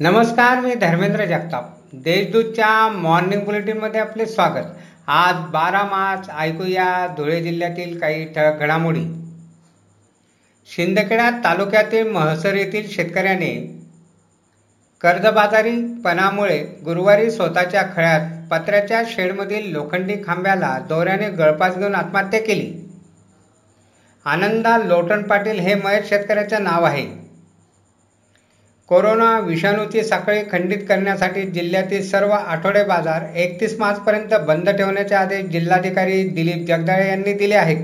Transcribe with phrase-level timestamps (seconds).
[0.00, 1.68] नमस्कार मी धर्मेंद्र जगताप.
[1.92, 4.64] देशदूतच्या मॉर्निंग बुलेटिनमध्ये आपले स्वागत.
[5.06, 9.04] आज बारा मार्च ऐकूया धुळे जिल्ह्यातील काही ठळक घडामोडी.
[10.66, 13.80] शिंदखेडा तालुक्यातील महसर येथील शेतकऱ्याने
[15.00, 22.90] कर्जबाजारीपणामुळे गुरुवारी स्वतःच्या खळ्यात पत्र्याच्या शेडमधील लोखंडी खांब्याला दोऱ्याने गळपास घेऊन आत्महत्या केली.
[24.24, 27.25] आनंदा लोटन पाटील हे मयत शेतकऱ्याचं नाव आहे.
[28.88, 36.22] कोरोना विषाणूची साखळी खंडित करण्यासाठी जिल्ह्यातील सर्व आठवडे बाजार एकतीस मार्चपर्यंत बंद ठेवण्याचे आदेश जिल्हाधिकारी
[36.28, 37.76] दिलीप जगदाळे यांनी दिले आहेत.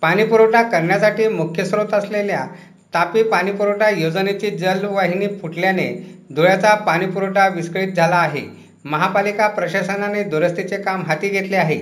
[0.00, 2.46] पाणीपुरवठा करण्यासाठी मुख्य स्रोत असलेल्या
[2.94, 5.88] तापी पाणीपुरवठा योजनेची जलवाहिनी फुटल्याने
[6.30, 8.42] धुळ्याचा पाणीपुरवठा विस्कळीत झाला आहे.
[8.84, 11.80] महापालिका प्रशासनाने दुरुस्तीचे काम हाती घेतले आहे.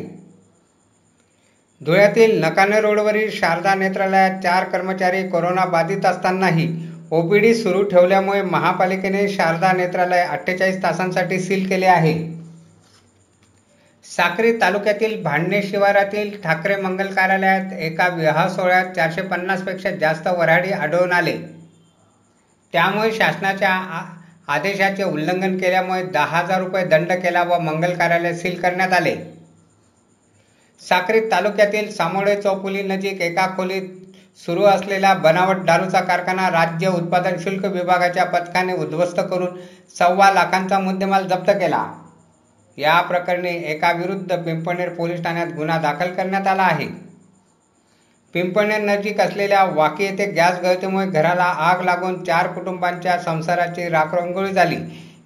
[1.87, 9.73] धुळ्यातील नकाने रोडवरील शारदा नेत्रालयात चार कर्मचारी कोरोना बाधित असतानाही ओपीडी सुरू ठेवल्यामुळे महापालिकेने शारदा
[9.73, 12.35] नेत्रालय अठ्ठेचाळीस तासांसाठी सील केले आहे.
[14.17, 21.13] साक्री तालुक्यातील भांडणे शिवारातील ठाकरे मंगल कार्यालयात एका विवाह सोहळ्यात चारशे पन्नासपेक्षा जास्त वऱ्हाडी आढळून
[21.13, 21.39] आले.
[22.73, 24.17] त्यामुळे शासनाच्या आ-
[24.49, 29.17] आदेशाचे उल्लंघन केल्यामुळे दहा हजार रुपये दंड केला व मंगल कार्यालय सील करण्यात आले.
[30.89, 33.83] साक्री तालुक्यातील सामोळे चौपुली नजीक एका खोलीत
[34.39, 39.59] सुरू असलेला बनावट दारूचा कारखाना राज्य उत्पादन शुल्क विभागाच्या पथकाने उद्ध्वस्त करून
[39.99, 41.85] सव्वा लाखांचा मुद्देमाल जप्त केला.
[42.79, 46.87] या प्रकरणी एका विरुद्ध पिंपणेर पोलीस ठाण्यात गुन्हा दाखल करण्यात आला आहे.
[48.35, 54.77] पिंपणेर नजीक असलेल्या वाकी येथे गॅस गळतीमुळे घराला आग लागून चार कुटुंबांच्या संसाराची राखरंगोळी झाली.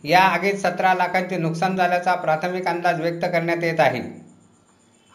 [0.05, 4.26] या आगीत सतरा लाखांचे नुकसान झाल्याचा प्राथमिक अंदाज व्यक्त करण्यात येत आहे.